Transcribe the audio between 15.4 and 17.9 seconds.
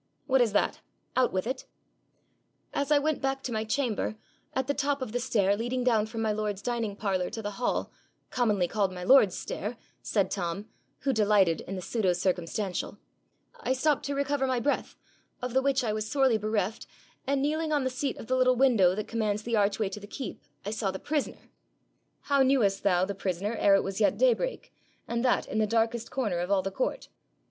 the which I was sorely bereft, and kneeling on